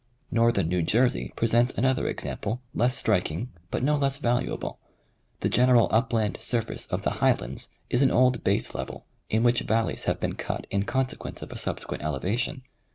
[0.31, 4.79] Northern New Jersey pi esents another example less striking but no less valuable:
[5.41, 10.05] the general upland surface of the Highlands is an old base level, in which valleys
[10.05, 12.63] have been cut in consequence of a subsequent elevation.